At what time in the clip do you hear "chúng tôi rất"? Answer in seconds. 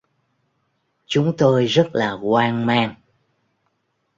1.05-1.89